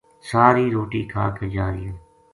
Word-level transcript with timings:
ساری 0.29 0.65
روٹی 0.71 1.01
کھا 1.11 1.25
کے 1.37 1.49
جا 1.53 1.67
رہیو 1.71 1.93